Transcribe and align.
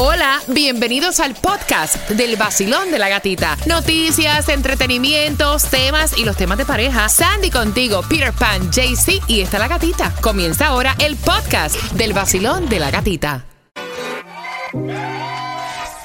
Hola, 0.00 0.40
bienvenidos 0.46 1.18
al 1.18 1.34
podcast 1.34 2.08
del 2.10 2.36
vacilón 2.36 2.92
de 2.92 3.00
la 3.00 3.08
gatita. 3.08 3.56
Noticias, 3.66 4.48
entretenimientos, 4.48 5.64
temas 5.64 6.16
y 6.16 6.24
los 6.24 6.36
temas 6.36 6.56
de 6.56 6.64
pareja. 6.64 7.08
Sandy 7.08 7.50
contigo, 7.50 8.02
Peter 8.08 8.32
Pan, 8.32 8.70
JC 8.70 9.20
y 9.26 9.40
está 9.40 9.58
la 9.58 9.66
gatita. 9.66 10.14
Comienza 10.20 10.68
ahora 10.68 10.94
el 11.00 11.16
podcast 11.16 11.74
del 11.94 12.12
vacilón 12.12 12.68
de 12.68 12.78
la 12.78 12.92
gatita. 12.92 13.44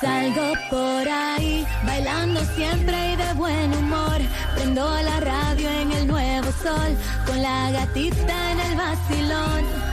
Salgo 0.02 0.54
por 0.72 1.08
ahí, 1.08 1.64
bailando 1.86 2.42
siempre 2.56 3.14
y 3.14 3.16
de 3.16 3.34
buen 3.36 3.76
humor. 3.76 4.18
Prendo 4.56 4.90
la 5.04 5.20
radio 5.20 5.70
en 5.70 5.92
el 5.92 6.08
nuevo 6.08 6.48
sol, 6.64 6.98
con 7.28 7.40
la 7.40 7.70
gatita 7.70 8.52
en 8.54 8.60
el 8.60 8.76
vacilón. 8.76 9.93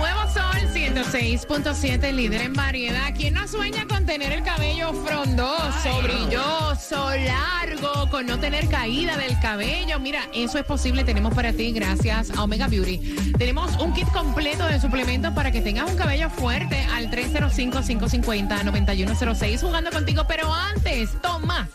106.7, 1.03 2.13
líder 2.13 2.41
en 2.41 2.53
variedad. 2.53 3.11
¿Quién 3.15 3.33
no 3.33 3.47
sueña 3.47 3.87
con 3.87 4.05
tener 4.05 4.31
el 4.31 4.43
cabello 4.43 4.93
frondoso, 4.93 6.01
brilloso, 6.03 7.09
largo, 7.15 8.07
con 8.11 8.27
no 8.27 8.39
tener 8.39 8.67
caída 8.67 9.17
del 9.17 9.39
cabello? 9.39 9.99
Mira, 9.99 10.21
eso 10.33 10.59
es 10.59 10.65
posible. 10.65 11.03
Tenemos 11.03 11.33
para 11.33 11.53
ti 11.53 11.71
gracias 11.71 12.29
a 12.31 12.43
Omega 12.43 12.67
Beauty. 12.67 12.99
Tenemos 13.37 13.75
un 13.81 13.93
kit 13.93 14.07
completo 14.11 14.65
de 14.67 14.79
suplementos 14.79 15.33
para 15.33 15.51
que 15.51 15.61
tengas 15.61 15.89
un 15.89 15.97
cabello 15.97 16.29
fuerte 16.29 16.85
al 16.93 17.09
305-550-9106 17.09 19.61
jugando 19.61 19.89
contigo. 19.89 20.25
Pero 20.27 20.53
antes, 20.53 21.19
Tomás, 21.21 21.67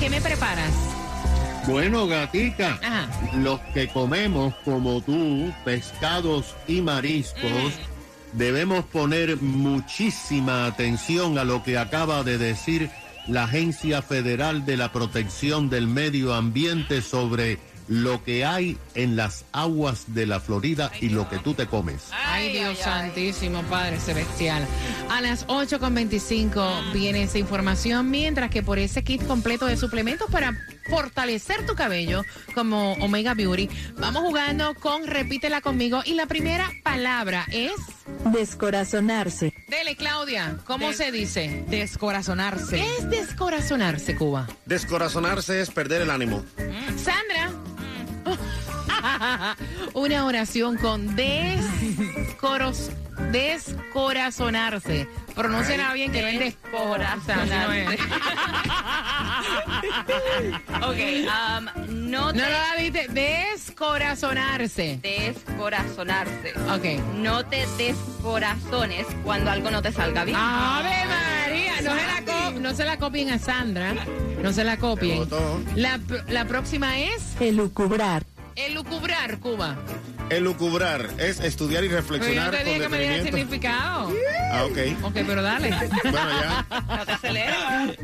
¿qué 0.00 0.08
me 0.08 0.20
preparas? 0.22 0.72
Bueno, 1.68 2.06
gatica, 2.06 2.78
Ajá. 2.82 3.06
los 3.38 3.60
que 3.74 3.88
comemos 3.88 4.54
como 4.64 5.00
tú, 5.02 5.52
pescados 5.64 6.54
y 6.68 6.80
mariscos, 6.80 7.72
debemos 8.36 8.84
poner 8.84 9.40
muchísima 9.40 10.66
atención 10.66 11.38
a 11.38 11.44
lo 11.44 11.62
que 11.62 11.78
acaba 11.78 12.22
de 12.22 12.38
decir 12.38 12.90
la 13.26 13.44
Agencia 13.44 14.02
Federal 14.02 14.64
de 14.64 14.76
la 14.76 14.92
Protección 14.92 15.68
del 15.68 15.88
Medio 15.88 16.34
Ambiente 16.34 17.02
sobre 17.02 17.58
lo 17.88 18.22
que 18.24 18.44
hay 18.44 18.78
en 18.94 19.16
las 19.16 19.44
aguas 19.52 20.14
de 20.14 20.26
la 20.26 20.40
Florida 20.40 20.90
y 21.00 21.08
lo 21.08 21.28
que 21.28 21.38
tú 21.38 21.54
te 21.54 21.66
comes. 21.66 22.08
Ay, 22.12 22.52
Dios 22.52 22.78
santísimo, 22.78 23.62
Padre 23.64 23.98
Celestial. 24.00 24.66
A 25.10 25.20
las 25.20 25.46
8.25 25.46 26.92
viene 26.92 27.22
esa 27.22 27.38
información, 27.38 28.10
mientras 28.10 28.50
que 28.50 28.62
por 28.62 28.78
ese 28.78 29.04
kit 29.04 29.26
completo 29.26 29.66
de 29.66 29.76
suplementos 29.76 30.30
para 30.30 30.56
fortalecer 30.88 31.66
tu 31.66 31.74
cabello 31.74 32.22
como 32.54 32.92
Omega 32.94 33.34
Beauty, 33.34 33.68
vamos 33.98 34.22
jugando 34.22 34.74
con 34.74 35.06
Repítela 35.06 35.60
conmigo 35.60 36.02
y 36.04 36.14
la 36.14 36.26
primera 36.26 36.70
palabra 36.82 37.44
es... 37.52 37.72
Descorazonarse. 38.26 39.52
Dele, 39.68 39.96
Claudia, 39.96 40.58
¿cómo 40.64 40.92
se 40.92 41.10
dice? 41.10 41.64
Descorazonarse. 41.68 42.76
¿Qué 42.76 42.96
es 42.98 43.10
descorazonarse, 43.10 44.16
Cuba? 44.16 44.46
Descorazonarse 44.64 45.60
es 45.60 45.70
perder 45.70 46.02
el 46.02 46.10
ánimo. 46.10 46.44
Sandra. 46.96 47.55
Una 49.94 50.24
oración 50.24 50.76
con 50.76 51.14
descoros, 51.16 52.90
descorazonarse. 53.32 55.08
Pronúnciala 55.34 55.92
bien 55.92 56.12
que 56.12 56.22
no 56.22 56.28
es 56.28 56.38
descorazonarse. 56.38 57.98
Ok, 60.82 60.98
um, 61.26 62.10
no 62.10 62.32
No 62.32 62.32
te 62.32 62.38
lo 62.50 62.58
viste, 62.78 63.06
descorazonarse. 63.08 64.98
descorazonarse. 65.02 66.52
Ok. 66.70 66.84
No 67.16 67.44
te 67.46 67.66
descorazones 67.76 69.06
cuando 69.24 69.50
algo 69.50 69.70
no 69.70 69.82
te 69.82 69.92
salga 69.92 70.24
bien. 70.24 70.38
Ave 70.40 71.04
María, 71.06 71.80
no 71.82 71.90
se 71.94 72.06
la, 72.06 72.50
no 72.60 72.74
se 72.74 72.84
la 72.84 72.98
copien 72.98 73.30
a 73.30 73.38
Sandra. 73.38 73.94
No 74.42 74.52
se 74.52 74.64
la 74.64 74.76
copien. 74.78 75.28
La, 75.74 75.98
la 76.28 76.44
próxima 76.46 76.98
es 76.98 77.22
Elucubrar. 77.40 78.24
Elucubrar, 78.56 79.38
Cuba. 79.38 79.76
Elucubrar 80.30 81.08
es 81.18 81.38
estudiar 81.40 81.84
y 81.84 81.88
Pero 81.88 82.00
yo 82.00 82.02
reflexionar 82.02 82.52
no 82.52 82.58
te 82.58 82.64
dije 82.64 82.80
que 82.80 82.88
me 82.88 82.98
diera 82.98 83.14
el 83.16 83.22
significado. 83.24 84.12
Ah, 84.50 84.64
ok. 84.64 84.78
Ok, 85.04 85.14
pero 85.26 85.42
dale. 85.42 85.70
Bueno, 86.02 86.30
ya. 86.40 86.66
No 86.96 87.06
te 87.06 87.12
aceleres. 87.12 87.56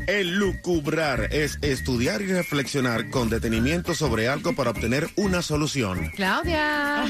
Elucubrar 0.07 1.33
es 1.33 1.57
estudiar 1.61 2.21
y 2.21 2.27
reflexionar 2.27 3.09
con 3.09 3.29
detenimiento 3.29 3.93
sobre 3.93 4.29
algo 4.29 4.55
para 4.55 4.69
obtener 4.69 5.09
una 5.15 5.41
solución. 5.41 6.11
Claudia. 6.15 7.05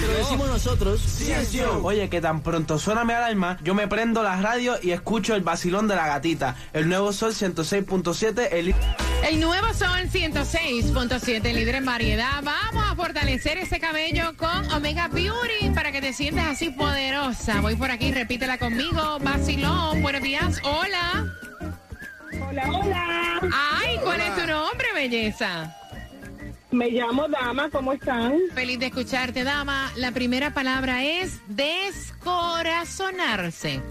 Lo 0.00 0.08
decimos 0.18 0.48
nosotros. 0.48 1.00
Oye, 1.82 2.08
que 2.08 2.20
tan 2.20 2.42
pronto 2.42 2.78
suena 2.78 3.04
mi 3.04 3.12
alarma, 3.12 3.58
yo 3.62 3.74
me 3.74 3.88
prendo 3.88 4.22
la 4.22 4.40
radio 4.40 4.76
y 4.82 4.92
escucho 4.92 5.34
el 5.34 5.42
vacilón 5.42 5.88
de 5.88 5.96
la 5.96 6.06
gatita. 6.06 6.54
El 6.72 6.88
nuevo 6.88 7.12
sol 7.12 7.32
106.7, 7.32 8.48
el... 8.52 8.74
El 9.28 9.40
nuevo 9.40 9.74
Sol 9.74 10.08
106.7, 10.08 11.52
líder 11.52 11.74
en 11.76 11.84
variedad. 11.84 12.42
Vamos 12.44 12.84
fortalecer 12.96 13.58
ese 13.58 13.78
cabello 13.78 14.34
con 14.36 14.72
Omega 14.72 15.06
Beauty 15.08 15.68
para 15.74 15.92
que 15.92 16.00
te 16.00 16.14
sientas 16.14 16.46
así 16.46 16.70
poderosa. 16.70 17.60
Voy 17.60 17.76
por 17.76 17.90
aquí, 17.90 18.10
repítela 18.10 18.56
conmigo. 18.58 19.18
Vacilón, 19.20 20.00
buenos 20.02 20.22
días. 20.22 20.60
Hola. 20.64 21.26
Hola, 22.48 22.72
hola. 22.72 23.40
Ay, 23.52 23.98
¿cuál 24.02 24.22
es 24.22 24.34
tu 24.34 24.46
nombre, 24.46 24.86
belleza? 24.94 25.76
Me 26.70 26.88
llamo 26.90 27.28
Dama, 27.28 27.68
¿cómo 27.70 27.92
están? 27.92 28.38
Feliz 28.54 28.78
de 28.78 28.86
escucharte, 28.86 29.44
dama. 29.44 29.92
La 29.96 30.12
primera 30.12 30.54
palabra 30.54 31.04
es 31.04 31.38
descorazonarse. 31.48 33.82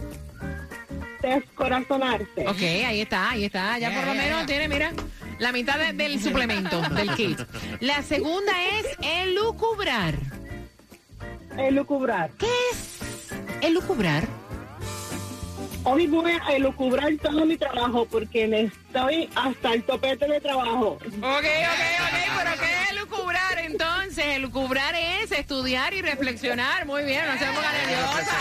Descorazonarse. 1.22 2.48
Ok, 2.48 2.62
ahí 2.86 3.02
está, 3.02 3.30
ahí 3.32 3.46
está. 3.46 3.78
Ya 3.78 3.94
por 3.94 4.08
lo 4.08 4.16
menos 4.16 4.48
tiene, 4.48 4.68
mira, 4.68 4.92
la 5.40 5.52
mitad 5.52 5.78
de- 5.80 5.94
del 5.94 6.22
suplemento, 6.22 6.82
del 6.82 7.14
kit. 7.16 7.40
La 7.82 8.02
segunda 8.04 8.52
es 8.80 8.98
elucubrar. 9.02 10.16
Elucubrar. 11.58 12.32
¿Qué 12.38 12.48
es 12.72 13.00
elucubrar? 13.62 14.24
Hoy 15.88 16.08
voy 16.08 16.32
a 16.32 16.56
elucubrar 16.56 17.12
todo 17.22 17.46
mi 17.46 17.58
trabajo 17.58 18.08
porque 18.10 18.48
me 18.48 18.62
estoy 18.64 19.30
hasta 19.36 19.74
el 19.74 19.84
topete 19.84 20.28
de 20.28 20.42
trabajo. 20.42 20.98
Ok, 20.98 21.04
ok, 21.22 22.05
Elucubrar 24.36 24.96
es 24.96 25.32
estudiar 25.32 25.94
y 25.94 26.02
reflexionar. 26.02 26.86
Muy 26.86 27.04
bien, 27.04 27.22
no 27.26 27.38
se 27.38 27.46
me 27.46 27.52
ponga 27.54 27.72
nerviosa. 27.74 28.38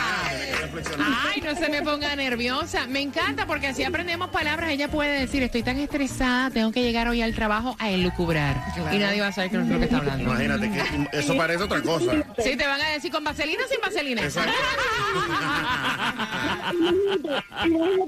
Ay, 1.29 1.41
no 1.41 1.55
se 1.57 1.69
me 1.69 1.83
ponga 1.83 2.17
nerviosa. 2.17 2.87
Me 2.87 3.01
encanta 3.01 3.47
porque 3.47 3.67
así 3.69 3.85
aprendemos 3.85 4.31
palabras. 4.31 4.71
Ella 4.71 4.89
puede 4.89 5.21
decir, 5.21 5.43
estoy 5.43 5.63
tan 5.63 5.79
estresada, 5.79 6.51
tengo 6.51 6.73
que 6.73 6.83
llegar 6.83 7.09
hoy 7.09 7.23
al 7.23 7.35
trabajo 7.35 7.77
a 7.79 7.91
elucubrar. 7.91 8.57
Y 8.93 8.99
nadie 8.99 9.21
va 9.21 9.29
a 9.29 9.33
saber 9.33 9.51
que 9.51 9.57
no 9.59 9.65
es 9.65 9.69
lo 9.71 9.79
que 9.79 9.85
está 9.85 9.99
hablando. 9.99 10.25
Imagínate 10.25 10.71
que 10.71 11.19
eso 11.19 11.37
parece 11.37 11.65
otra 11.65 11.83
cosa. 11.83 12.13
Sí, 12.39 12.57
te 12.57 12.67
van 12.67 12.81
a 12.81 12.89
decir 12.91 13.11
con 13.11 13.25
vaselina 13.25 13.65
o 13.65 13.69
sin 13.69 13.81
vaselina. 13.81 14.23
Exacto. 14.23 14.53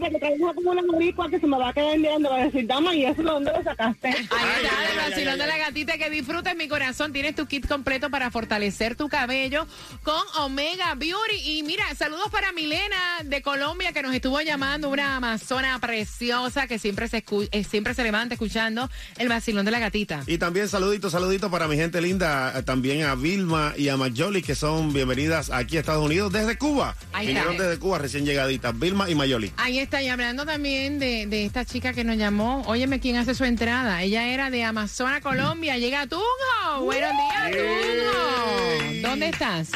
Que 0.00 0.18
traigo 0.18 0.54
como 0.54 0.70
una 0.70 0.82
boricua 0.82 1.28
que 1.30 1.40
se 1.40 1.46
me 1.46 1.58
va 1.58 1.68
a 1.68 1.72
quedar 1.72 1.98
mirando 1.98 2.30
va 2.30 2.36
a 2.36 2.44
decir, 2.44 2.66
Dama, 2.66 2.94
¿y 2.94 3.04
eso 3.04 3.22
de 3.22 3.28
dónde 3.28 3.52
lo 3.52 3.62
sacaste? 3.62 4.08
Ahí 4.08 4.14
está, 4.16 4.90
el 4.90 5.10
vacilón 5.10 5.38
de 5.38 5.46
la 5.46 5.58
gatita 5.58 5.98
que 5.98 6.10
disfrutes 6.10 6.56
mi 6.56 6.68
corazón. 6.68 6.86
Corazón 6.86 7.12
tienes 7.12 7.34
tu 7.34 7.46
kit 7.46 7.66
completo 7.76 8.08
para 8.08 8.31
fortalecer 8.31 8.96
tu 8.96 9.08
cabello 9.11 9.67
con 10.02 10.23
Omega 10.38 10.94
Beauty. 10.94 11.37
Y 11.58 11.62
mira, 11.62 11.84
saludos 11.94 12.31
para 12.32 12.50
Milena 12.52 12.96
de 13.23 13.43
Colombia 13.43 13.93
que 13.93 14.00
nos 14.02 14.14
estuvo 14.14 14.40
llamando, 14.40 14.88
una 14.88 15.17
amazona 15.17 15.78
preciosa 15.78 16.67
que 16.67 16.78
siempre 16.78 17.06
se, 17.08 17.23
escu- 17.23 17.49
eh, 17.52 17.64
siempre 17.64 17.93
se 17.93 18.02
levanta 18.02 18.32
escuchando 18.34 18.88
el 19.19 19.28
vacilón 19.28 19.67
de 19.67 19.73
la 19.73 19.78
gatita. 19.78 20.23
Y 20.26 20.38
también 20.38 20.69
saluditos, 20.70 21.12
saluditos 21.12 21.50
para 21.50 21.69
mi 21.69 21.76
gente 21.76 22.00
linda, 22.00 22.55
eh, 22.56 22.62
también 22.62 23.02
a 23.05 23.14
Vilma 23.14 23.75
y 23.76 23.90
a 23.90 23.99
Mayoli, 23.99 24.40
que 24.43 24.55
son 24.55 24.94
bienvenidas 24.94 25.50
aquí 25.50 25.76
a 25.76 25.81
Estados 25.81 26.02
Unidos 26.06 26.32
desde 26.32 26.56
Cuba. 26.56 26.96
Ahí 27.12 27.26
Vinieron 27.26 27.52
está. 27.52 27.64
desde 27.64 27.78
Cuba 27.78 27.99
recién 27.99 28.25
llegaditas, 28.25 28.78
Vilma 28.78 29.11
y 29.11 29.14
Mayoli. 29.14 29.52
Ahí 29.58 29.81
está, 29.81 30.00
y 30.02 30.08
hablando 30.08 30.46
también 30.46 30.99
de, 30.99 31.26
de 31.26 31.44
esta 31.44 31.67
chica 31.67 31.93
que 31.93 32.05
nos 32.05 32.17
llamó, 32.17 32.62
óyeme 32.67 33.00
quién 33.00 33.17
hace 33.17 33.34
su 33.34 33.44
entrada. 33.44 34.00
Ella 34.02 34.28
era 34.28 34.49
de 34.49 34.64
Amazona, 34.64 35.20
Colombia. 35.20 35.76
Llega 35.76 36.00
a 36.00 36.06
Tunjo. 36.06 36.25
Buenos 36.81 37.11
días, 37.12 37.50
¿Dónde 39.02 39.28
estás? 39.28 39.70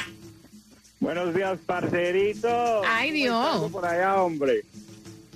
Buenos 0.98 1.34
días, 1.34 1.58
parcerito. 1.64 2.82
Ay, 2.86 3.08
¿Cómo 3.26 3.58
Dios. 3.58 3.72
por 3.72 3.86
allá, 3.86 4.22
hombre. 4.22 4.62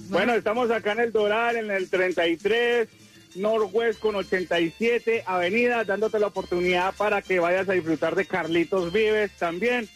Bueno, 0.08 0.34
estamos 0.34 0.70
acá 0.70 0.92
en 0.92 1.00
el 1.00 1.12
Doral, 1.12 1.56
en 1.56 1.70
el 1.70 1.88
33 1.88 2.88
Northwest 3.36 3.98
con 3.98 4.14
87 4.14 5.24
Avenida, 5.26 5.84
dándote 5.84 6.18
la 6.18 6.26
oportunidad 6.28 6.94
para 6.94 7.22
que 7.22 7.40
vayas 7.40 7.68
a 7.68 7.72
disfrutar 7.72 8.14
de 8.14 8.26
Carlitos 8.26 8.92
Vives 8.92 9.32
también. 9.38 9.88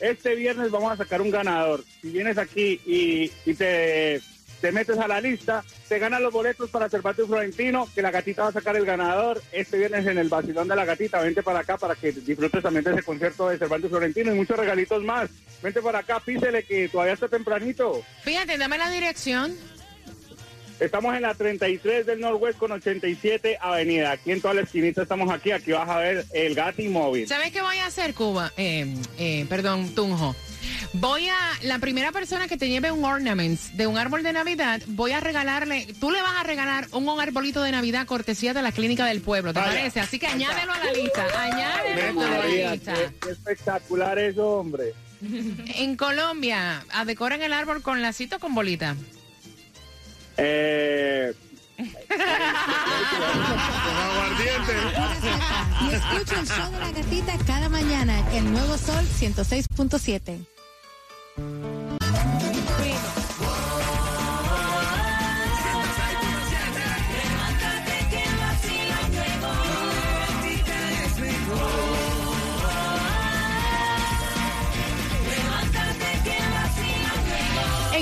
Este 0.00 0.34
viernes 0.34 0.70
vamos 0.70 0.92
a 0.92 0.96
sacar 0.96 1.22
un 1.22 1.30
ganador. 1.30 1.82
Si 2.02 2.10
vienes 2.10 2.36
aquí 2.36 2.80
y, 2.84 3.32
y 3.46 3.54
te, 3.54 4.20
te 4.64 4.72
metes 4.72 4.96
a 4.96 5.06
la 5.06 5.20
lista, 5.20 5.62
te 5.90 5.98
ganas 5.98 6.22
los 6.22 6.32
boletos 6.32 6.70
para 6.70 6.88
Cervantes 6.88 7.26
Florentino, 7.26 7.86
que 7.94 8.00
la 8.00 8.10
gatita 8.10 8.44
va 8.44 8.48
a 8.48 8.52
sacar 8.52 8.74
el 8.76 8.86
ganador 8.86 9.42
este 9.52 9.76
viernes 9.76 10.06
en 10.06 10.16
el 10.16 10.30
Basilón 10.30 10.68
de 10.68 10.74
la 10.74 10.86
Gatita. 10.86 11.20
Vente 11.20 11.42
para 11.42 11.58
acá 11.58 11.76
para 11.76 11.94
que 11.94 12.12
disfrutes 12.12 12.62
también 12.62 12.82
de 12.82 12.92
ese 12.92 13.02
concierto 13.02 13.50
de 13.50 13.58
Cervantes 13.58 13.90
Florentino 13.90 14.32
y 14.32 14.36
muchos 14.36 14.56
regalitos 14.56 15.04
más. 15.04 15.28
Vente 15.62 15.82
para 15.82 15.98
acá, 15.98 16.18
písele 16.18 16.62
que 16.62 16.88
todavía 16.88 17.12
está 17.12 17.28
tempranito. 17.28 18.02
Fíjate, 18.22 18.56
dame 18.56 18.78
la 18.78 18.88
dirección. 18.88 19.54
Estamos 20.80 21.14
en 21.14 21.20
la 21.20 21.34
33 21.34 22.06
del 22.06 22.20
Northwest 22.20 22.58
con 22.58 22.72
87 22.72 23.58
Avenida. 23.60 24.12
Aquí 24.12 24.32
en 24.32 24.40
toda 24.40 24.54
la 24.54 24.62
esquinita 24.62 25.02
estamos 25.02 25.30
aquí. 25.30 25.50
Aquí 25.50 25.72
vas 25.72 25.90
a 25.90 25.98
ver 25.98 26.24
el 26.32 26.54
Gati 26.54 26.88
Móvil. 26.88 27.28
¿Sabes 27.28 27.52
qué 27.52 27.60
voy 27.60 27.76
a 27.76 27.86
hacer, 27.86 28.14
Cuba? 28.14 28.50
Eh, 28.56 28.94
eh, 29.18 29.44
perdón, 29.46 29.94
Tunjo. 29.94 30.34
Voy 30.94 31.28
a, 31.28 31.36
la 31.62 31.80
primera 31.80 32.12
persona 32.12 32.46
que 32.46 32.56
te 32.56 32.68
lleve 32.68 32.92
un 32.92 33.04
ornament 33.04 33.58
de 33.72 33.86
un 33.88 33.98
árbol 33.98 34.22
de 34.22 34.32
Navidad, 34.32 34.80
voy 34.86 35.10
a 35.10 35.18
regalarle, 35.18 35.88
tú 35.98 36.12
le 36.12 36.22
vas 36.22 36.36
a 36.38 36.44
regalar 36.44 36.86
un 36.92 37.20
arbolito 37.20 37.62
de 37.62 37.72
Navidad 37.72 38.06
cortesía 38.06 38.54
de 38.54 38.62
la 38.62 38.70
clínica 38.70 39.04
del 39.06 39.20
pueblo, 39.20 39.52
¿te 39.52 39.58
Vaya. 39.58 39.72
parece? 39.72 40.00
Así 40.00 40.20
que 40.20 40.28
añádelo 40.28 40.72
a 40.72 40.78
la 40.78 40.92
lista, 40.92 41.26
añádelo 41.36 42.20
a 42.20 42.28
la 42.30 42.46
lista. 42.46 42.94
qué, 42.94 43.10
qué 43.20 43.30
espectacular 43.30 44.18
eso, 44.18 44.48
hombre. 44.48 44.92
En 45.76 45.96
Colombia, 45.96 46.84
¿a 46.92 47.04
decoran 47.04 47.42
el 47.42 47.52
árbol 47.52 47.82
con 47.82 48.00
lacito 48.00 48.36
o 48.36 48.38
con 48.38 48.54
bolita? 48.54 48.94
Eh, 50.36 51.32
Y 55.80 55.94
escucha 55.94 56.40
el 56.40 56.46
show 56.46 56.70
de 56.70 56.78
la 56.78 56.90
gatita 56.92 57.38
cada 57.46 57.68
mañana 57.68 58.18
en 58.32 58.46
el 58.46 58.52
Nuevo 58.52 58.78
Sol 58.78 59.04
106.7. 59.20 60.53
En 61.36 61.42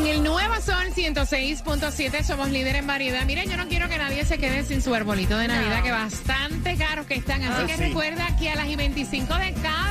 el 0.07 0.23
Nuevo 0.23 0.61
Sol 0.61 0.93
106.7 0.95 2.23
somos 2.25 2.51
líder 2.51 2.77
en 2.77 2.87
variedad. 2.87 3.25
Miren, 3.25 3.49
yo 3.49 3.57
no 3.57 3.67
quiero 3.67 3.89
que 3.89 3.97
nadie 3.97 4.27
se 4.27 4.37
quede 4.37 4.63
sin 4.65 4.83
su 4.83 4.95
arbolito 4.95 5.39
de 5.39 5.49
Navidad, 5.49 5.83
que 5.83 5.91
bastante 5.91 6.77
caros 6.77 7.07
que 7.07 7.15
están. 7.15 7.43
Así 7.43 7.63
Ah, 7.63 7.67
que 7.67 7.77
recuerda 7.77 8.37
que 8.37 8.51
a 8.51 8.57
las 8.57 8.69
y 8.69 8.77
25 8.77 9.35
de 9.39 9.55
cada 9.55 9.82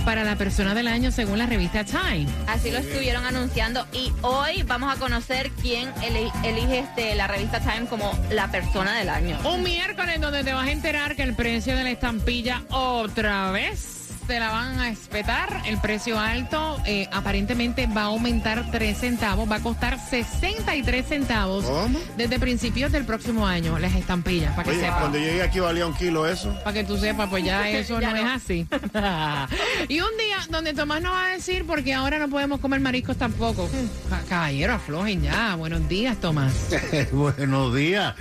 para 0.06 0.22
la 0.22 0.36
persona 0.36 0.72
del 0.72 0.86
año 0.86 1.10
según 1.10 1.36
la 1.36 1.46
revista 1.46 1.82
Time. 1.84 2.26
Así 2.46 2.70
lo 2.70 2.78
estuvieron 2.78 3.26
anunciando 3.26 3.84
y 3.92 4.12
hoy 4.22 4.62
vamos 4.62 4.94
a 4.94 4.98
conocer 5.00 5.50
quién 5.60 5.92
eli- 6.00 6.30
elige 6.44 6.78
este, 6.78 7.16
la 7.16 7.26
revista 7.26 7.58
Time 7.58 7.86
como 7.86 8.16
la 8.30 8.48
persona 8.48 8.94
del 8.96 9.08
año. 9.08 9.36
Un 9.44 9.64
miércoles 9.64 10.20
donde 10.20 10.44
te 10.44 10.52
vas 10.52 10.68
a 10.68 10.70
enterar 10.70 11.16
que 11.16 11.24
el 11.24 11.34
precio 11.34 11.74
de 11.76 11.82
la 11.82 11.90
estampilla 11.90 12.62
otra 12.70 13.50
vez 13.50 13.95
te 14.26 14.40
la 14.40 14.50
van 14.50 14.80
a 14.80 14.88
espetar. 14.90 15.62
El 15.66 15.78
precio 15.80 16.18
alto 16.18 16.80
eh, 16.84 17.08
aparentemente 17.12 17.86
va 17.86 18.02
a 18.02 18.04
aumentar 18.06 18.70
3 18.70 18.96
centavos, 18.98 19.50
va 19.50 19.56
a 19.56 19.60
costar 19.60 19.98
63 20.10 21.06
centavos 21.06 21.64
¿Cómo? 21.64 21.98
desde 22.16 22.38
principios 22.38 22.90
del 22.92 23.04
próximo 23.04 23.46
año, 23.46 23.78
las 23.78 23.94
estampillas, 23.94 24.50
para 24.54 24.64
que 24.64 24.70
Oye, 24.70 24.80
sepas. 24.80 24.98
cuando 25.00 25.18
llegué 25.18 25.42
aquí 25.42 25.60
valía 25.60 25.86
un 25.86 25.94
kilo 25.94 26.26
eso. 26.26 26.52
Para 26.64 26.72
que 26.74 26.84
tú 26.84 26.96
sepas, 26.98 27.28
pues 27.30 27.44
ya 27.44 27.68
eso 27.70 28.00
Ya 28.00 28.10
no, 28.12 28.16
no. 28.22 28.28
es 28.28 28.42
así. 28.42 28.66
y 29.88 30.00
un 30.00 30.16
día 30.18 30.38
donde 30.50 30.74
Tomás 30.74 31.02
nos 31.02 31.12
va 31.12 31.26
a 31.26 31.28
decir, 31.30 31.64
porque 31.66 31.94
ahora 31.94 32.18
no 32.18 32.28
podemos 32.28 32.60
comer 32.60 32.80
mariscos 32.80 33.16
tampoco. 33.16 33.68
Ca- 34.10 34.22
Caballero, 34.28 34.74
aflojen 34.74 35.22
ya. 35.22 35.54
Buenos 35.56 35.88
días, 35.88 36.16
Tomás. 36.20 36.52
Buenos 37.12 37.74
días. 37.74 38.14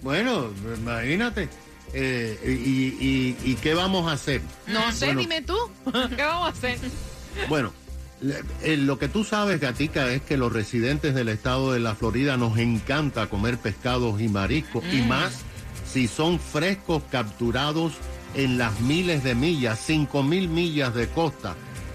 Bueno, 0.00 0.50
imagínate. 0.76 1.48
Eh, 1.94 2.38
y, 2.64 3.04
y- 3.06 3.36
y 3.44 3.54
qué 3.56 3.74
vamos 3.74 4.08
a 4.10 4.12
hacer? 4.12 4.40
No 4.66 4.90
sé, 4.92 5.06
Bueno, 5.06 5.20
dime 5.20 5.42
tú. 5.42 5.56
¿Qué 6.16 6.22
vamos 6.22 6.46
a 6.46 6.50
hacer? 6.50 6.78
Bueno, 7.48 7.72
eh, 8.62 8.76
lo 8.76 8.98
que 8.98 9.08
tú 9.08 9.24
sabes, 9.24 9.60
Gatica, 9.60 10.10
es 10.12 10.22
que 10.22 10.36
los 10.36 10.52
residentes 10.52 11.14
del 11.14 11.28
estado 11.28 11.72
de 11.72 11.80
la 11.80 11.94
Florida 11.94 12.36
nos 12.36 12.56
encanta 12.58 13.28
comer 13.28 13.58
pescados 13.58 14.20
y 14.20 14.28
mariscos, 14.28 14.84
y 14.92 15.02
Mm. 15.02 15.08
más 15.08 15.40
si 15.90 16.08
son 16.08 16.38
frescos 16.40 17.02
capturados 17.10 17.92
en 18.34 18.56
las 18.58 18.80
miles 18.80 19.22
de 19.24 19.34
millas, 19.34 19.78
cinco 19.84 20.22
mil 20.22 20.48
millas 20.48 20.94
de 20.94 21.08
costa 21.08 21.54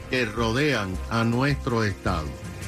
que 0.09 0.25
rodean 0.25 0.89
a 1.09 1.23
nuestro 1.23 1.83
estado. 1.83 2.27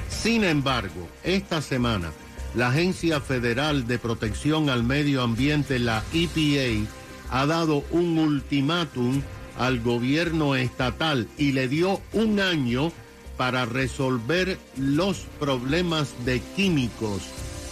Sin 0.10 0.44
embargo, 0.44 1.08
esta 1.24 1.62
semana, 1.62 2.12
la 2.56 2.70
Agencia 2.70 3.22
Federal 3.22 3.86
de 3.86 4.00
Protección 4.00 4.70
al 4.72 4.84
Medio 4.84 5.22
Ambiente, 5.22 5.78
la 5.80 6.04
EPA, 6.14 6.90
ha 7.32 7.46
dado 7.46 7.84
un 7.92 8.18
ultimátum 8.18 9.22
al 9.58 9.80
gobierno 9.82 10.56
estatal 10.56 11.28
y 11.38 11.52
le 11.52 11.68
dio 11.68 12.02
un 12.14 12.40
año 12.40 12.92
para 13.38 13.66
resolver 13.66 14.58
los 14.78 15.26
problemas 15.40 16.14
de 16.26 16.42
químicos 16.56 17.22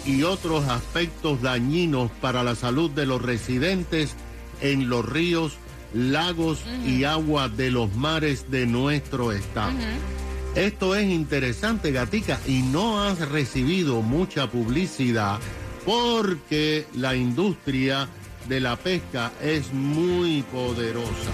y 0.06 0.22
otros 0.22 0.66
aspectos 0.68 1.42
dañinos 1.42 2.10
para 2.20 2.42
la 2.42 2.54
salud 2.54 2.90
de 2.90 3.06
los 3.06 3.20
residentes 3.20 4.14
en 4.60 4.88
los 4.88 5.04
ríos, 5.04 5.58
lagos 5.92 6.60
y 6.86 7.04
agua 7.04 7.48
de 7.48 7.70
los 7.70 7.94
mares 7.94 8.50
de 8.50 8.66
nuestro 8.66 9.32
estado. 9.32 9.76
Esto 10.54 10.96
es 10.96 11.08
interesante, 11.08 11.92
Gatica, 11.92 12.40
y 12.46 12.62
no 12.62 13.02
has 13.02 13.28
recibido 13.28 14.02
mucha 14.02 14.50
publicidad 14.50 15.38
porque 15.84 16.86
la 16.94 17.14
industria 17.14 18.08
de 18.48 18.60
la 18.60 18.76
pesca 18.76 19.32
es 19.42 19.72
muy 19.72 20.42
poderosa. 20.42 21.30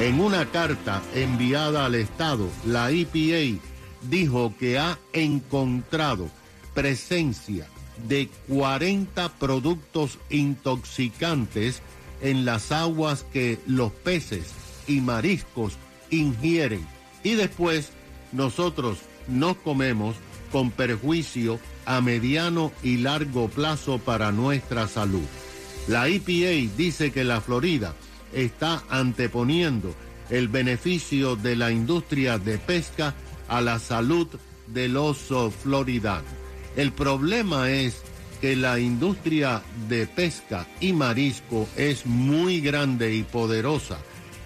En 0.00 0.20
una 0.20 0.46
carta 0.46 1.02
enviada 1.14 1.86
al 1.86 1.94
Estado, 1.94 2.48
la 2.64 2.90
EPA 2.90 3.60
dijo 4.02 4.54
que 4.58 4.78
ha 4.78 4.98
encontrado 5.12 6.28
presencia 6.74 7.66
de 8.06 8.28
40 8.48 9.28
productos 9.38 10.18
intoxicantes 10.30 11.82
en 12.20 12.44
las 12.44 12.72
aguas 12.72 13.24
que 13.32 13.58
los 13.66 13.92
peces 13.92 14.52
y 14.86 15.00
mariscos 15.00 15.74
ingieren. 16.10 16.86
Y 17.24 17.34
después 17.34 17.90
nosotros 18.32 18.98
nos 19.26 19.56
comemos 19.56 20.16
con 20.52 20.70
perjuicio 20.70 21.58
a 21.86 22.00
mediano 22.00 22.72
y 22.82 22.98
largo 22.98 23.48
plazo 23.48 23.98
para 23.98 24.32
nuestra 24.32 24.88
salud. 24.88 25.26
La 25.88 26.06
EPA 26.06 26.70
dice 26.76 27.10
que 27.12 27.24
la 27.24 27.40
Florida 27.40 27.94
está 28.34 28.84
anteponiendo 28.90 29.94
el 30.28 30.48
beneficio 30.48 31.34
de 31.34 31.56
la 31.56 31.70
industria 31.70 32.38
de 32.38 32.58
pesca 32.58 33.14
a 33.48 33.62
la 33.62 33.78
salud 33.78 34.28
de 34.66 34.88
los 34.88 35.30
oh, 35.32 35.50
floridanos. 35.50 36.30
El 36.76 36.92
problema 36.92 37.70
es 37.70 38.02
que 38.42 38.54
la 38.54 38.78
industria 38.78 39.62
de 39.88 40.06
pesca 40.06 40.66
y 40.78 40.92
marisco 40.92 41.66
es 41.74 42.04
muy 42.04 42.60
grande 42.60 43.14
y 43.14 43.22
poderosa. 43.22 43.98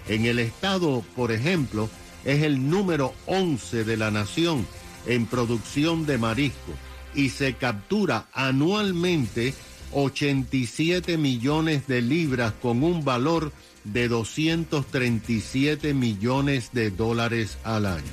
En 0.07 0.25
el 0.25 0.39
estado, 0.39 1.03
por 1.13 1.33
ejemplo, 1.33 1.89
es 2.23 2.43
el 2.43 2.69
número 2.69 3.13
11 3.25 3.83
de 3.83 3.97
la 3.97 4.11
nación 4.11 4.65
en 5.05 5.25
producción 5.25 6.05
de 6.05 6.17
marisco 6.17 6.71
y 7.13 7.29
se 7.29 7.55
captura 7.55 8.27
anualmente 8.33 9.53
87 9.93 11.17
millones 11.17 11.87
de 11.87 12.01
libras 12.01 12.53
con 12.61 12.83
un 12.83 13.03
valor 13.03 13.51
de 13.83 14.07
237 14.07 15.93
millones 15.93 16.69
de 16.73 16.91
dólares 16.91 17.57
al 17.63 17.85
año. 17.85 18.03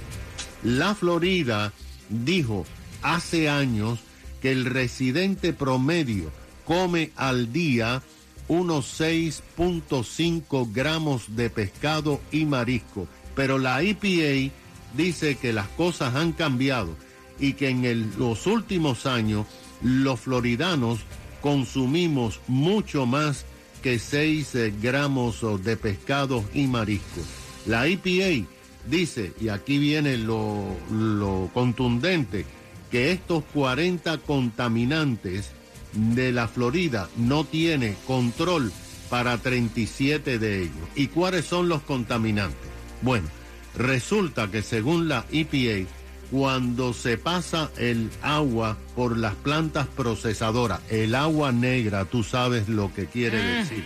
La 0.63 0.95
Florida 0.95 1.73
dijo 2.09 2.67
hace 3.03 3.49
años 3.49 4.01
que 4.41 4.53
el 4.53 4.65
residente 4.65 5.53
promedio 5.53 6.31
come 6.65 7.13
al 7.17 7.53
día 7.53 8.03
unos 8.49 9.01
6.5 9.01 10.73
gramos 10.73 11.37
de 11.37 11.51
pescado 11.51 12.21
y 12.33 12.47
marisco, 12.47 13.07
pero 13.35 13.59
la 13.59 13.83
EPA 13.83 14.53
dice 14.97 15.37
que 15.37 15.53
las 15.53 15.69
cosas 15.69 16.17
han 16.17 16.33
cambiado 16.33 16.97
y 17.39 17.55
que 17.55 17.69
en 17.69 18.13
los 18.19 18.47
últimos 18.47 19.07
años 19.07 19.47
los 19.83 20.21
floridanos 20.21 21.01
consumimos 21.40 22.40
mucho 22.47 23.06
más 23.06 23.44
que 23.82 23.99
6 23.99 24.54
eh, 24.54 24.75
gramos 24.80 25.42
de 25.64 25.76
pescado 25.76 26.44
y 26.54 26.66
marisco. 26.66 27.20
La 27.66 27.87
EPA 27.87 28.47
dice, 28.87 29.32
y 29.40 29.49
aquí 29.49 29.78
viene 29.78 30.18
lo, 30.18 30.64
lo 30.90 31.50
contundente, 31.52 32.44
que 32.90 33.12
estos 33.12 33.44
40 33.52 34.18
contaminantes 34.18 35.50
de 35.92 36.32
la 36.32 36.49
Florida 36.49 37.09
no 37.16 37.44
tiene 37.44 37.97
control 38.06 38.73
para 39.09 39.38
37 39.38 40.38
de 40.38 40.62
ellos. 40.62 40.88
¿Y 40.94 41.09
cuáles 41.09 41.44
son 41.44 41.68
los 41.68 41.82
contaminantes? 41.82 42.68
Bueno, 43.02 43.28
resulta 43.76 44.50
que 44.50 44.62
según 44.62 45.09
la 45.09 45.25
EPA, 45.32 45.88
cuando 46.31 46.93
se 46.93 47.19
pasa 47.19 47.71
el 47.77 48.11
agua 48.23 48.77
por 48.95 49.17
las 49.17 49.35
plantas 49.35 49.89
procesadoras, 49.89 50.81
el 50.89 51.15
agua 51.15 51.51
negra, 51.51 52.05
tú 52.05 52.23
sabes 52.23 52.69
lo 52.69 52.95
que 52.95 53.07
quiere 53.07 53.39
decir, 53.39 53.85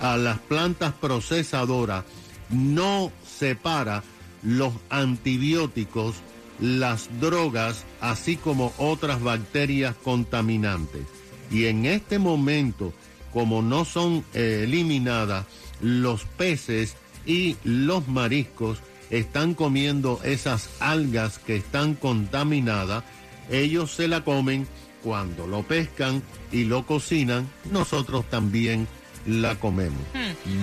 a 0.00 0.16
las 0.16 0.38
plantas 0.40 0.92
procesadoras 0.94 2.04
no 2.50 3.12
separa 3.24 4.02
los 4.42 4.72
antibióticos, 4.88 6.16
las 6.58 7.08
drogas, 7.20 7.84
así 8.00 8.36
como 8.36 8.72
otras 8.78 9.22
bacterias 9.22 9.94
contaminantes. 9.94 11.06
Y 11.50 11.66
en 11.66 11.86
este 11.86 12.18
momento, 12.18 12.92
como 13.32 13.62
no 13.62 13.84
son 13.84 14.24
eh, 14.34 14.62
eliminadas, 14.64 15.46
los 15.80 16.24
peces 16.24 16.96
y 17.26 17.56
los 17.64 18.08
mariscos 18.08 18.78
están 19.10 19.54
comiendo 19.54 20.20
esas 20.24 20.70
algas 20.80 21.38
que 21.38 21.56
están 21.56 21.94
contaminadas, 21.94 23.04
ellos 23.50 23.92
se 23.92 24.08
la 24.08 24.24
comen 24.24 24.66
cuando 25.02 25.46
lo 25.46 25.62
pescan 25.62 26.22
y 26.52 26.64
lo 26.64 26.86
cocinan, 26.86 27.48
nosotros 27.70 28.28
también 28.30 28.86
la 29.26 29.54
comemos. 29.56 30.00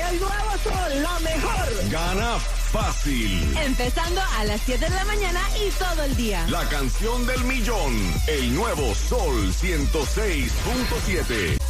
El 0.08 0.20
nuevo 0.20 0.52
Sol, 0.64 1.02
la 1.02 1.18
mejor. 1.20 1.90
Gana 1.90 2.38
fácil. 2.72 3.54
Empezando 3.64 4.20
a 4.38 4.44
las 4.44 4.60
7 4.62 4.84
de 4.84 4.94
la 4.94 5.04
mañana 5.04 5.40
y 5.56 5.70
todo 5.78 6.02
el 6.04 6.16
día. 6.16 6.44
La 6.48 6.68
canción 6.68 7.24
del 7.26 7.44
millón. 7.44 7.94
El 8.26 8.52
nuevo 8.54 8.94
Sol 8.94 9.52
106.7. 9.52 11.65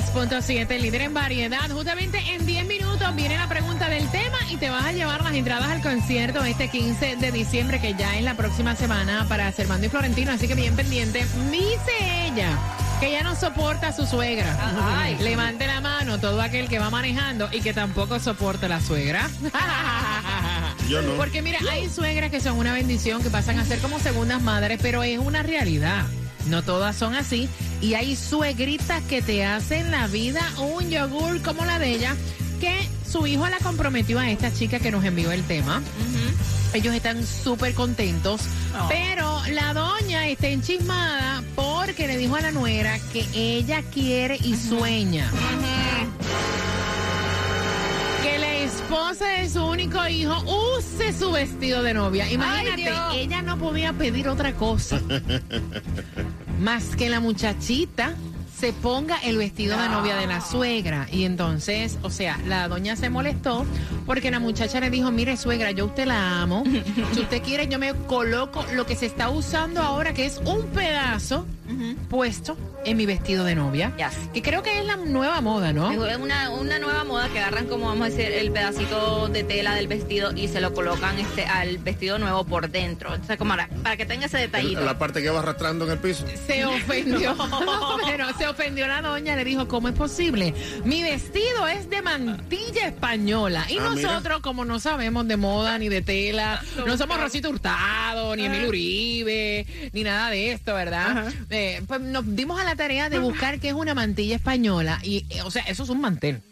106.7, 0.00 0.78
líder 0.80 1.02
en 1.02 1.14
variedad. 1.14 1.70
Justamente 1.70 2.18
en 2.32 2.46
10 2.46 2.66
minutos 2.66 3.14
viene 3.14 3.36
la 3.36 3.48
pregunta 3.48 3.88
del 3.88 4.08
tema 4.10 4.38
y 4.50 4.56
te 4.56 4.70
vas 4.70 4.84
a 4.84 4.92
llevar 4.92 5.22
las 5.22 5.34
entradas 5.34 5.68
al 5.68 5.82
concierto 5.82 6.42
este 6.44 6.68
15 6.68 7.16
de 7.16 7.32
diciembre, 7.32 7.80
que 7.80 7.94
ya 7.94 8.16
es 8.16 8.24
la 8.24 8.34
próxima 8.34 8.74
semana 8.76 9.26
para 9.28 9.50
Servando 9.52 9.86
y 9.86 9.90
Florentino. 9.90 10.32
Así 10.32 10.48
que 10.48 10.54
bien 10.54 10.74
pendiente. 10.74 11.26
Dice 11.50 12.26
ella 12.26 12.58
que 13.00 13.10
ya 13.10 13.22
no 13.22 13.34
soporta 13.34 13.88
a 13.88 13.92
su 13.92 14.06
suegra. 14.06 14.56
Ay. 14.98 15.16
Levante 15.20 15.66
la 15.66 15.80
mano 15.80 16.18
todo 16.18 16.40
aquel 16.40 16.68
que 16.68 16.78
va 16.78 16.90
manejando 16.90 17.48
y 17.52 17.60
que 17.60 17.72
tampoco 17.72 18.18
soporta 18.20 18.66
a 18.66 18.68
la 18.68 18.80
suegra. 18.80 19.28
Yo 20.88 21.02
no. 21.02 21.14
Porque 21.14 21.42
mira, 21.42 21.58
hay 21.70 21.88
suegras 21.88 22.30
que 22.30 22.40
son 22.40 22.58
una 22.58 22.72
bendición, 22.72 23.22
que 23.22 23.30
pasan 23.30 23.58
a 23.58 23.64
ser 23.64 23.78
como 23.80 23.98
segundas 23.98 24.42
madres, 24.42 24.78
pero 24.82 25.02
es 25.02 25.18
una 25.18 25.42
realidad. 25.42 26.04
No 26.46 26.62
todas 26.62 26.96
son 26.96 27.14
así. 27.14 27.48
Y 27.80 27.94
hay 27.94 28.16
suegritas 28.16 29.02
que 29.04 29.22
te 29.22 29.44
hacen 29.44 29.90
la 29.90 30.06
vida 30.06 30.40
un 30.58 30.90
yogur 30.90 31.40
como 31.42 31.64
la 31.64 31.78
de 31.78 31.92
ella, 31.92 32.16
que 32.60 32.88
su 33.10 33.26
hijo 33.26 33.48
la 33.48 33.58
comprometió 33.58 34.18
a 34.18 34.30
esta 34.30 34.52
chica 34.52 34.78
que 34.78 34.90
nos 34.90 35.04
envió 35.04 35.32
el 35.32 35.42
tema. 35.44 35.82
Ellos 36.72 36.94
están 36.94 37.26
súper 37.26 37.74
contentos, 37.74 38.42
pero 38.88 39.42
la 39.50 39.74
doña 39.74 40.28
está 40.28 40.48
enchismada 40.48 41.42
porque 41.56 42.06
le 42.06 42.16
dijo 42.16 42.36
a 42.36 42.40
la 42.40 42.52
nuera 42.52 42.98
que 43.12 43.26
ella 43.34 43.82
quiere 43.92 44.36
y 44.36 44.54
sueña 44.54 45.28
esposa 48.90 49.28
de 49.28 49.48
su 49.48 49.64
único 49.64 50.04
hijo 50.08 50.34
use 50.76 51.12
su 51.12 51.30
vestido 51.30 51.80
de 51.80 51.94
novia. 51.94 52.28
Imagínate, 52.28 52.92
ella 53.14 53.40
no 53.40 53.56
podía 53.56 53.92
pedir 53.92 54.28
otra 54.28 54.52
cosa 54.54 55.00
más 56.58 56.96
que 56.96 57.08
la 57.08 57.20
muchachita 57.20 58.16
se 58.52 58.72
ponga 58.72 59.16
el 59.18 59.36
vestido 59.36 59.78
de 59.78 59.88
novia 59.88 60.16
de 60.16 60.26
la 60.26 60.40
suegra. 60.40 61.06
Y 61.12 61.24
entonces, 61.24 62.00
o 62.02 62.10
sea, 62.10 62.36
la 62.48 62.66
doña 62.66 62.96
se 62.96 63.10
molestó 63.10 63.64
porque 64.06 64.32
la 64.32 64.40
muchacha 64.40 64.80
le 64.80 64.90
dijo, 64.90 65.12
mire 65.12 65.36
suegra, 65.36 65.70
yo 65.70 65.86
usted 65.86 66.06
la 66.06 66.42
amo. 66.42 66.64
Si 67.14 67.20
usted 67.20 67.42
quiere, 67.44 67.68
yo 67.68 67.78
me 67.78 67.94
coloco 67.94 68.66
lo 68.74 68.86
que 68.86 68.96
se 68.96 69.06
está 69.06 69.30
usando 69.30 69.80
ahora, 69.80 70.14
que 70.14 70.26
es 70.26 70.40
un 70.44 70.66
pedazo 70.66 71.46
puesto 72.08 72.56
en 72.84 72.96
mi 72.96 73.06
vestido 73.06 73.44
de 73.44 73.54
novia. 73.54 73.92
Yes. 73.96 74.30
Que 74.32 74.42
creo 74.42 74.62
que 74.62 74.78
es 74.78 74.84
la 74.84 74.96
nueva 74.96 75.40
moda, 75.40 75.72
¿no? 75.72 75.90
Es 76.06 76.16
una, 76.16 76.50
una 76.50 76.78
nueva 76.78 77.04
moda 77.04 77.28
que 77.28 77.38
agarran 77.38 77.66
como 77.66 77.86
vamos 77.86 78.06
a 78.06 78.10
decir 78.10 78.32
el 78.32 78.50
pedacito 78.50 79.28
de 79.28 79.44
tela 79.44 79.74
del 79.74 79.86
vestido 79.88 80.32
y 80.34 80.48
se 80.48 80.60
lo 80.60 80.72
colocan 80.72 81.18
este 81.18 81.44
al 81.44 81.78
vestido 81.78 82.18
nuevo 82.18 82.44
por 82.44 82.70
dentro. 82.70 83.10
Entonces 83.14 83.36
como 83.36 83.50
para, 83.50 83.68
para 83.82 83.96
que 83.96 84.06
tenga 84.06 84.26
ese 84.26 84.38
detallito. 84.38 84.80
La 84.84 84.98
parte 84.98 85.22
que 85.22 85.30
va 85.30 85.40
arrastrando 85.40 85.84
en 85.84 85.92
el 85.92 85.98
piso. 85.98 86.24
Se 86.46 86.64
ofendió. 86.66 87.36
Pero 88.06 88.26
se 88.38 88.46
ofendió 88.48 88.86
la 88.86 89.02
doña, 89.02 89.36
le 89.36 89.44
dijo, 89.44 89.68
¿cómo 89.68 89.88
es 89.88 89.94
posible? 89.94 90.54
Mi 90.84 91.02
vestido 91.02 91.66
es 91.68 91.88
de 91.90 92.02
mantilla 92.02 92.86
española. 92.86 93.66
Y 93.68 93.78
Ah, 93.78 93.90
mira. 93.94 94.08
nosotros, 94.10 94.40
como 94.40 94.64
no 94.64 94.78
sabemos 94.78 95.26
de 95.28 95.36
moda 95.36 95.78
ni 95.78 95.88
de 95.88 96.02
tela, 96.02 96.62
no 96.86 96.96
somos 96.96 97.20
Rosita 97.20 97.48
Hurtado, 97.48 98.36
ni 98.36 98.44
Emilio 98.46 98.68
Uribe, 98.68 99.66
ni 99.92 100.02
nada 100.04 100.30
de 100.30 100.52
esto, 100.52 100.74
¿verdad? 100.74 101.32
Eh, 101.50 101.82
pues 101.86 102.00
nos 102.00 102.24
dimos 102.36 102.60
a 102.60 102.64
la 102.64 102.76
tarea 102.76 103.08
de 103.10 103.18
buscar 103.18 103.58
qué 103.60 103.68
es 103.68 103.74
una 103.74 103.94
mantilla 103.94 104.36
española. 104.36 104.98
Y, 105.02 105.26
eh, 105.30 105.42
o 105.42 105.50
sea, 105.50 105.62
eso 105.62 105.82
es 105.82 105.88
un 105.88 106.00
mantel. 106.00 106.42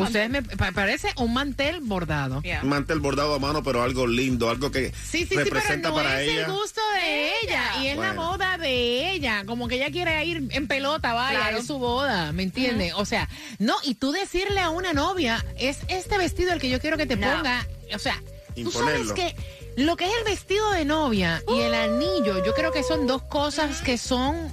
Ustedes 0.00 0.28
me 0.28 0.42
pa- 0.42 0.72
parece 0.72 1.08
un 1.16 1.32
mantel 1.32 1.80
bordado. 1.80 2.42
Yeah. 2.42 2.60
Un 2.62 2.68
mantel 2.68 3.00
bordado 3.00 3.32
a 3.34 3.38
mano, 3.38 3.62
pero 3.62 3.82
algo 3.82 4.06
lindo, 4.06 4.50
algo 4.50 4.70
que 4.70 4.90
Sí, 4.90 5.20
sí, 5.20 5.26
sí, 5.30 5.36
representa 5.36 5.88
pero 5.88 5.90
no 5.90 6.02
para 6.02 6.20
es 6.22 6.28
ella. 6.30 6.44
el 6.44 6.52
gusto 6.52 6.82
de 7.00 7.28
ella 7.42 7.62
y 7.82 7.86
es 7.86 7.96
la 7.96 8.12
Bueno. 8.12 8.28
boda 8.32 8.58
de 8.58 9.12
ella, 9.12 9.44
como 9.46 9.66
que 9.66 9.76
ella 9.76 9.90
quiere 9.90 10.22
ir 10.26 10.48
en 10.50 10.66
pelota, 10.68 11.14
vaya, 11.14 11.38
Claro. 11.40 11.56
es 11.56 11.66
su 11.66 11.78
boda, 11.78 12.32
¿me 12.32 12.42
entiendes? 12.42 12.92
O 12.96 13.06
sea, 13.06 13.26
no, 13.58 13.74
y 13.84 13.94
tú 13.94 14.12
decirle 14.12 14.60
a 14.60 14.68
una 14.68 14.92
novia, 14.92 15.42
es 15.58 15.78
este 15.88 16.18
vestido 16.18 16.52
el 16.52 16.60
que 16.60 16.68
yo 16.68 16.78
quiero 16.78 16.98
que 16.98 17.06
te 17.06 17.16
No. 17.16 17.26
ponga, 17.32 17.66
o 17.94 17.98
sea, 17.98 18.22
tú 18.54 18.70
sabes 18.70 19.00
Imponerlo. 19.00 19.14
que 19.14 19.34
lo 19.76 19.96
que 19.96 20.04
es 20.06 20.12
el 20.18 20.24
vestido 20.24 20.70
de 20.72 20.84
novia 20.84 21.42
y 21.48 21.60
el 21.60 21.74
anillo, 21.74 22.44
yo 22.44 22.54
creo 22.54 22.72
que 22.72 22.82
son 22.82 23.06
dos 23.06 23.22
cosas 23.22 23.80
que 23.82 23.98
son, 23.98 24.52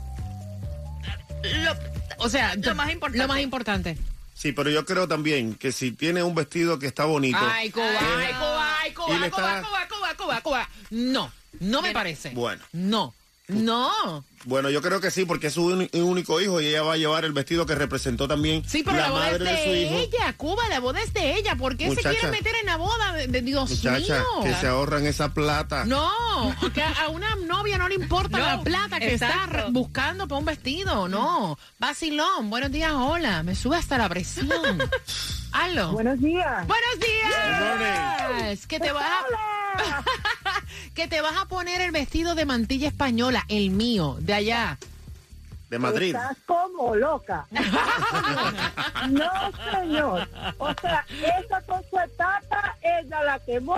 Lo- 1.43 1.75
o 2.25 2.29
sea, 2.29 2.55
Lo 2.55 2.75
más 2.75 2.91
importante. 2.91 3.17
Lo 3.17 3.27
más 3.27 3.39
importante. 3.39 3.97
Sí, 4.33 4.51
pero 4.51 4.69
yo 4.71 4.85
creo 4.85 5.07
también 5.07 5.53
que 5.55 5.71
si 5.71 5.91
tiene 5.91 6.23
un 6.23 6.33
vestido 6.33 6.79
que 6.79 6.87
está 6.87 7.05
bonito. 7.05 7.37
Ay, 7.39 7.69
Cuba, 7.69 7.85
ay, 7.99 8.33
Cuba, 8.33 8.77
ay, 8.79 8.91
Cuba, 8.91 9.07
Cuba, 9.07 9.29
Cuba, 9.29 9.87
Cuba, 9.87 10.13
Cuba, 10.17 10.41
Cuba. 10.41 10.69
No, 10.89 11.31
no 11.59 11.81
me 11.81 11.91
parece. 11.91 12.31
Bueno. 12.31 12.63
No, 12.73 13.13
no. 13.47 14.23
Bueno, 14.45 14.69
yo 14.71 14.81
creo 14.81 14.99
que 15.01 15.11
sí, 15.11 15.25
porque 15.25 15.47
es 15.47 15.53
su 15.53 15.65
único 15.93 16.41
hijo 16.41 16.61
y 16.61 16.67
ella 16.67 16.81
va 16.81 16.93
a 16.93 16.97
llevar 16.97 17.25
el 17.25 17.31
vestido 17.31 17.65
que 17.67 17.75
representó 17.75 18.27
también 18.27 18.63
Sí, 18.67 18.81
pero 18.81 18.97
la, 18.97 19.03
la 19.03 19.09
boda 19.11 19.25
es 19.27 19.39
madre 19.39 19.45
de, 19.45 19.51
de 19.57 19.63
su 19.63 19.69
hijo. 19.75 19.95
ella, 20.17 20.33
Cuba, 20.37 20.63
la 20.69 20.79
boda 20.79 20.99
es 21.01 21.13
de 21.13 21.35
ella. 21.35 21.55
¿Por 21.55 21.77
qué 21.77 21.93
se 21.93 22.01
quiere 22.01 22.31
meter 22.31 22.53
en 22.59 22.65
la 22.65 22.77
boda 22.77 23.13
de, 23.13 23.27
de 23.27 23.41
Dios 23.43 23.69
Muchacha, 23.69 23.99
mío? 23.99 24.23
que 24.43 24.53
se 24.55 24.65
ahorran 24.67 25.05
esa 25.05 25.33
plata. 25.33 25.85
No, 25.85 26.09
que 26.73 26.81
a 26.81 27.09
una 27.09 27.35
novia 27.35 27.77
no 27.77 27.87
le 27.87 27.95
importa 27.95 28.37
No, 28.39 28.45
la 28.45 28.61
plata 28.63 28.99
que 28.99 29.13
está 29.13 29.27
exacto. 29.27 29.71
buscando 29.71 30.27
para 30.27 30.39
un 30.39 30.45
vestido, 30.45 31.07
no. 31.07 31.59
Vacilón, 31.77 32.49
buenos 32.49 32.71
días, 32.71 32.93
hola, 32.95 33.43
me 33.43 33.53
sube 33.53 33.75
hasta 33.77 33.97
la 33.99 34.09
presión. 34.09 34.49
Aló. 35.51 35.91
Buenos 35.91 36.19
días. 36.19 36.65
Buenos 36.65 36.99
días. 36.99 37.59
morning. 37.59 38.57
Que 38.67 38.79
te 38.79 38.91
vas 38.91 39.03
a... 39.03 39.25
que 40.95 41.07
te 41.07 41.21
vas 41.21 41.35
a 41.37 41.45
poner 41.45 41.81
el 41.81 41.91
vestido 41.91 42.35
de 42.35 42.45
mantilla 42.45 42.87
española, 42.89 43.43
el 43.47 43.69
mío, 43.71 44.17
de 44.19 44.33
allá. 44.33 44.77
De 45.69 45.79
Madrid. 45.79 46.15
Estás 46.15 46.37
como 46.45 46.95
loca. 46.95 47.45
No, 49.09 49.31
señor. 49.71 50.27
O 50.59 50.71
sea, 50.79 51.03
esa 51.09 51.61
con 51.61 51.81
su 51.89 51.97
etapa, 51.97 52.75
ella 52.81 53.23
la 53.23 53.39
quemó. 53.39 53.75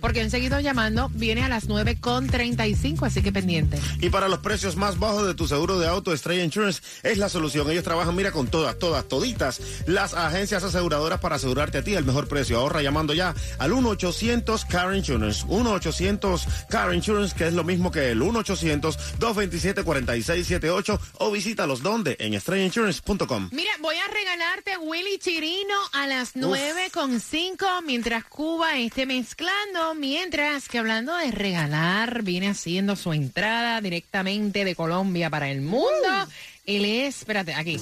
porque 0.00 0.20
han 0.20 0.30
seguido 0.30 0.60
llamando, 0.60 1.10
viene 1.14 1.42
a 1.44 1.48
las 1.48 1.68
9.35, 1.68 3.06
así 3.06 3.22
que 3.22 3.32
pendiente. 3.32 3.78
Y 4.00 4.10
para 4.10 4.28
los 4.28 4.40
precios 4.40 4.76
más 4.76 4.98
bajos 4.98 5.26
de 5.26 5.34
tu 5.34 5.46
seguro 5.46 5.78
de 5.78 5.86
auto, 5.86 6.12
Estrella 6.12 6.42
Insurance 6.44 6.82
es 7.02 7.18
la 7.18 7.28
solución. 7.28 7.70
Ellos 7.70 7.84
trabajan, 7.84 8.16
mira, 8.16 8.32
con 8.32 8.48
todas, 8.48 8.78
todas, 8.78 9.06
toditas 9.08 9.60
las 9.86 10.14
agencias 10.14 10.64
aseguradoras 10.64 11.20
para 11.20 11.36
asegurarte 11.36 11.78
a 11.78 11.84
ti 11.84 11.94
el 11.94 12.04
mejor 12.04 12.26
precio. 12.28 12.58
Ahorra 12.58 12.82
llamando 12.82 13.14
ya 13.14 13.34
al 13.58 13.72
1-800 13.72 14.66
Car 14.66 14.94
Insurance. 14.94 15.46
1-800 15.46 16.66
Car 16.68 16.92
Insurance, 16.94 17.34
que 17.36 17.46
es 17.46 17.54
lo 17.54 17.64
mismo 17.64 17.90
que 17.90 18.10
el 18.10 18.20
1-800-227-4678 18.20 21.00
o 21.18 21.30
visítalos 21.30 21.82
donde 21.82 22.16
en 22.18 22.34
estrellainsurance.com. 22.34 23.48
Mira, 23.52 23.70
voy 23.80 23.96
a 23.96 24.06
regalarte 24.08 24.76
Willy 24.78 25.18
Chirino 25.18 25.74
a 25.92 26.06
las 26.06 26.34
9.5 26.34 27.82
mientras 27.84 28.24
Cuba 28.24 28.78
esté 28.78 29.04
mezclando, 29.42 29.94
mientras 29.94 30.68
que 30.68 30.78
hablando 30.78 31.16
de 31.16 31.32
regalar, 31.32 32.22
viene 32.22 32.48
haciendo 32.48 32.94
su 32.94 33.12
entrada 33.12 33.80
directamente 33.80 34.64
de 34.64 34.76
Colombia 34.76 35.30
para 35.30 35.50
el 35.50 35.62
mundo. 35.62 36.08
Él 36.64 36.84
es, 36.84 37.18
espérate, 37.18 37.52
aquí, 37.54 37.76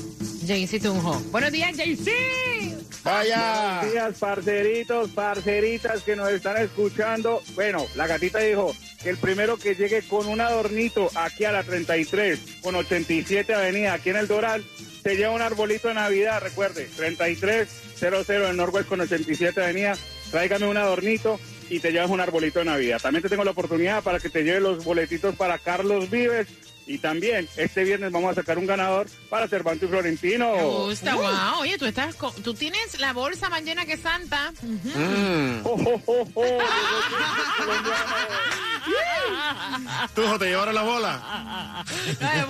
Jaycee 0.46 0.81
Tunjo. 0.81 1.20
Buenos 1.31 1.53
días, 1.53 1.77
Jaycee. 1.77 2.79
¡Vaya! 3.05 3.81
Buenos 3.81 3.92
días, 3.92 4.18
parceritos, 4.18 5.11
parceritas 5.11 6.03
que 6.03 6.16
nos 6.16 6.31
están 6.31 6.57
escuchando. 6.57 7.42
Bueno, 7.55 7.87
la 7.94 8.07
gatita 8.07 8.38
dijo 8.38 8.75
que 9.03 9.11
el 9.11 9.18
primero 9.18 9.59
que 9.59 9.75
llegue 9.75 10.03
con 10.03 10.29
un 10.29 10.40
adornito 10.40 11.11
aquí 11.14 11.44
a 11.44 11.53
la 11.53 11.62
33, 11.62 12.38
con 12.62 12.75
87 12.75 13.55
Avenida, 13.55 13.94
aquí 13.94 14.09
en 14.09 14.16
el 14.16 14.29
Doral, 14.29 14.64
se 15.03 15.16
lleva 15.16 15.33
un 15.33 15.42
arbolito 15.42 15.88
de 15.88 15.94
Navidad, 15.94 16.40
recuerde, 16.42 16.88
3300 16.96 18.31
en 18.31 18.57
Norwest 18.57 18.88
con 18.88 19.01
87 19.01 19.62
Avenida, 19.62 19.96
tráigame 20.31 20.66
un 20.66 20.77
adornito 20.77 21.38
y 21.69 21.79
te 21.81 21.93
llevas 21.93 22.11
un 22.11 22.21
arbolito 22.21 22.59
de 22.61 22.64
Navidad. 22.64 23.01
También 23.01 23.23
te 23.23 23.29
tengo 23.29 23.45
la 23.45 23.51
oportunidad 23.53 24.03
para 24.03 24.19
que 24.19 24.31
te 24.31 24.43
lleve 24.43 24.61
los 24.61 24.85
boletitos 24.85 25.35
para 25.37 25.59
Carlos 25.59 26.11
Vives. 26.11 26.49
Y 26.87 26.99
también 26.99 27.47
este 27.57 27.85
viernes 27.85 28.11
vamos 28.11 28.33
a 28.33 28.35
sacar 28.35 28.59
un 28.59 28.66
ganador 28.66 29.07
para 29.29 29.47
Cervantes 29.47 29.87
y 29.87 29.90
Florentino. 29.93 30.57
Me 30.57 30.64
gusta, 30.64 31.14
wow. 31.14 31.61
Oye, 31.61 31.79
tú 31.79 31.87
estás, 31.87 32.16
con- 32.16 32.35
tú 32.43 32.53
tienes 32.55 32.99
la 32.99 33.12
bolsa 33.12 33.49
más 33.49 33.62
llena 33.62 33.87
que 33.87 33.97
Santa. 33.97 34.53
Mm. 34.62 35.61
Oh, 35.64 36.01
oh, 36.07 36.29
oh. 36.35 36.59
Tujo, 40.14 40.38
te 40.38 40.47
llevaron 40.47 40.75
la 40.75 40.83
bola. 40.83 41.85
Ay. 42.21 42.43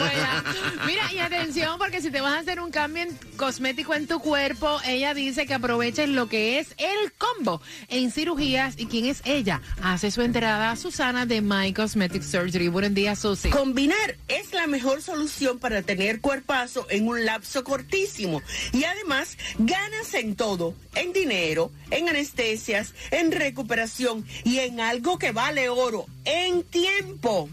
Mira, 0.87 1.13
y 1.13 1.19
atención, 1.19 1.79
porque 1.79 2.01
si 2.01 2.11
te 2.11 2.21
vas 2.21 2.35
a 2.35 2.39
hacer 2.41 2.61
un 2.61 2.71
cambio 2.71 3.03
en- 3.05 3.19
cosmético 3.37 3.95
en 3.95 4.07
tu 4.07 4.21
cuerpo, 4.21 4.79
ella 4.85 5.15
dice 5.15 5.47
que 5.47 5.55
aproveches 5.55 6.09
lo 6.09 6.29
que 6.29 6.59
es 6.59 6.69
el 6.79 7.13
combo 7.13 7.61
en 7.89 8.11
cirugías. 8.13 8.75
¿Y 8.79 8.87
quién 8.87 9.07
es 9.07 9.23
ella? 9.25 9.61
Hace 9.83 10.11
su 10.11 10.23
entrada 10.23 10.75
Susana 10.77 11.27
de 11.27 11.41
My 11.41 11.73
Cosmetic 11.73 12.23
Surgery. 12.23 12.69
Buenos 12.69 12.95
días, 12.95 13.19
Susi. 13.19 13.51
Combinar 13.51 14.17
es 14.29 14.53
la 14.53 14.67
mejor 14.67 15.03
solución 15.03 15.59
para 15.59 15.83
tener 15.83 16.21
cuerpazo 16.21 16.87
en 16.91 17.09
un 17.09 17.25
lapso 17.25 17.65
cortísimo. 17.65 18.43
Y 18.73 18.85
además, 18.85 19.37
ganas 19.59 20.15
en 20.15 20.37
todo, 20.37 20.75
en 20.95 21.13
dinero, 21.13 21.71
en 21.91 22.09
anestesias, 22.09 22.95
en 23.11 23.33
recuperación 23.33 24.27
y 24.45 24.59
en 24.61 24.81
algo 24.81 25.19
que 25.19 25.33
vale 25.33 25.69
oro, 25.69 26.07
en 26.31 26.63
tiempo. 26.65 27.49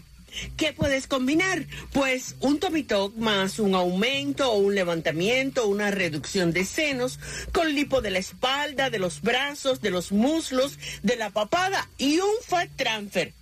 ¿Qué 0.56 0.72
puedes 0.72 1.06
combinar? 1.06 1.64
Pues 1.92 2.36
un 2.40 2.60
Tomitoc 2.60 3.16
más 3.16 3.58
un 3.58 3.74
aumento 3.74 4.52
o 4.52 4.58
un 4.58 4.74
levantamiento, 4.74 5.66
una 5.66 5.90
reducción 5.90 6.52
de 6.52 6.64
senos, 6.64 7.18
con 7.52 7.74
lipo 7.74 8.00
de 8.00 8.10
la 8.10 8.18
espalda, 8.18 8.90
de 8.90 8.98
los 8.98 9.22
brazos, 9.22 9.80
de 9.80 9.90
los 9.90 10.12
muslos, 10.12 10.78
de 11.02 11.16
la 11.16 11.30
papada 11.30 11.88
y 11.98 12.18
un 12.18 12.34
fat 12.46 12.68
transfer. 12.76 13.32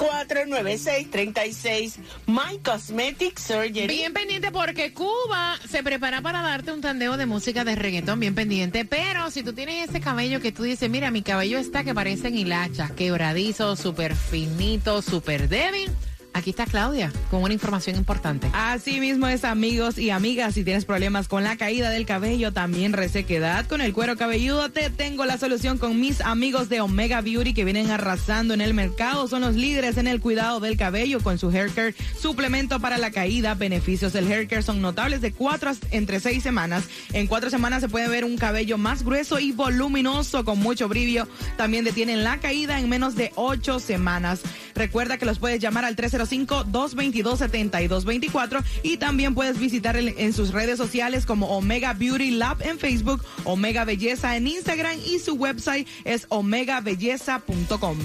305-264-9636. 0.09 1.97
My 2.27 2.57
Cosmetic 2.63 3.39
Surgery. 3.39 3.87
Bien 3.87 4.13
pendiente 4.13 4.51
porque 4.51 4.93
Cuba 4.93 5.57
se 5.67 5.83
prepara 5.83 6.21
para 6.21 6.41
darte 6.41 6.71
un 6.71 6.81
tandeo 6.81 7.17
de 7.17 7.25
música 7.25 7.63
de 7.63 7.75
reggaetón, 7.75 8.19
bien 8.19 8.35
pendiente. 8.35 8.85
Pero 8.85 9.31
si 9.31 9.43
tú 9.43 9.53
tienes 9.53 9.89
ese 9.89 10.01
cabello 10.01 10.39
que 10.41 10.51
tú 10.51 10.63
dices, 10.63 10.89
mira, 10.89 11.11
mi 11.11 11.21
cabello 11.21 11.57
está 11.57 11.83
que 11.83 11.93
parecen 11.93 12.37
hilachas, 12.37 12.91
quebradizo, 12.91 13.75
súper 13.75 14.15
finito, 14.15 15.01
súper 15.01 15.49
débil. 15.49 15.91
Aquí 16.35 16.49
está 16.49 16.65
Claudia 16.65 17.13
con 17.31 17.41
una 17.43 17.53
información 17.53 17.95
importante. 17.95 18.49
Así 18.51 18.99
mismo 18.99 19.25
es, 19.25 19.45
amigos 19.45 19.97
y 19.97 20.09
amigas. 20.09 20.55
Si 20.55 20.65
tienes 20.65 20.83
problemas 20.83 21.29
con 21.29 21.45
la 21.45 21.55
caída 21.55 21.89
del 21.89 22.05
cabello, 22.05 22.51
también 22.51 22.91
resequedad 22.91 23.65
con 23.67 23.79
el 23.79 23.93
cuero 23.93 24.17
cabelludo, 24.17 24.69
te 24.69 24.89
tengo 24.89 25.23
la 25.23 25.37
solución 25.37 25.77
con 25.77 25.97
mis 25.97 26.19
amigos 26.19 26.67
de 26.67 26.81
Omega 26.81 27.21
Beauty 27.21 27.53
que 27.53 27.63
vienen 27.63 27.89
arrasando 27.89 28.53
en 28.53 28.59
el 28.59 28.73
mercado. 28.73 29.29
Son 29.29 29.43
los 29.43 29.55
líderes 29.55 29.95
en 29.95 30.07
el 30.07 30.19
cuidado 30.19 30.59
del 30.59 30.75
cabello 30.75 31.21
con 31.21 31.37
su 31.37 31.51
hair 31.51 31.71
care, 31.71 31.95
suplemento 32.19 32.81
para 32.81 32.97
la 32.97 33.11
caída. 33.11 33.55
Beneficios 33.55 34.11
del 34.11 34.29
hair 34.29 34.49
care 34.49 34.61
son 34.61 34.81
notables 34.81 35.21
de 35.21 35.31
cuatro 35.31 35.71
entre 35.91 36.19
seis 36.19 36.43
semanas. 36.43 36.83
En 37.13 37.27
cuatro 37.27 37.49
semanas 37.49 37.79
se 37.79 37.87
puede 37.87 38.09
ver 38.09 38.25
un 38.25 38.35
cabello 38.35 38.77
más 38.77 39.03
grueso 39.03 39.39
y 39.39 39.53
voluminoso 39.53 40.43
con 40.43 40.59
mucho 40.59 40.89
brillo. 40.89 41.29
También 41.55 41.85
detienen 41.85 42.25
la 42.25 42.41
caída 42.41 42.77
en 42.77 42.89
menos 42.89 43.15
de 43.15 43.31
ocho 43.35 43.79
semanas. 43.79 44.41
Recuerda 44.75 45.17
que 45.17 45.25
los 45.25 45.39
puedes 45.39 45.59
llamar 45.59 45.85
al 45.85 45.95
305-222-7224 45.95 48.63
y 48.83 48.97
también 48.97 49.33
puedes 49.33 49.57
visitar 49.57 49.97
en 49.97 50.33
sus 50.33 50.51
redes 50.51 50.77
sociales 50.77 51.25
como 51.25 51.57
Omega 51.57 51.93
Beauty 51.93 52.29
Lab 52.31 52.61
en 52.61 52.77
Facebook, 52.77 53.23
Omega 53.45 53.85
Belleza 53.85 54.35
en 54.35 54.47
Instagram 54.47 54.97
y 55.05 55.19
su 55.19 55.35
website 55.35 55.87
es 56.03 56.25
omegabelleza.com. 56.29 57.97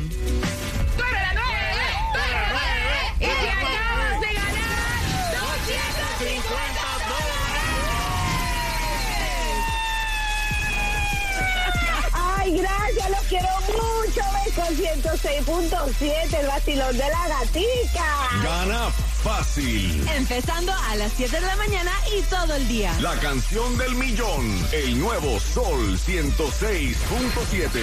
Ay, 12.51 12.59
gracias, 12.59 13.11
los 13.11 13.21
quiero 13.29 13.49
mucho. 13.69 14.23
Ven 14.35 14.53
con 14.55 14.77
106.7, 14.77 16.41
el 16.41 16.47
vacilón 16.49 16.93
de 16.97 17.05
la 17.05 17.29
gatica. 17.29 18.29
Gana 18.43 18.91
fácil. 19.23 20.09
Empezando 20.17 20.73
a 20.73 20.97
las 20.97 21.13
7 21.17 21.41
de 21.41 21.47
la 21.47 21.57
mañana 21.57 21.93
y 22.19 22.23
todo 22.23 22.57
el 22.57 22.67
día. 22.67 22.93
La 23.01 23.15
canción 23.21 23.79
del 23.79 23.95
millón. 23.95 24.67
El 24.73 24.99
nuevo 24.99 25.39
Sol 25.39 25.97
106.7. 25.99 27.81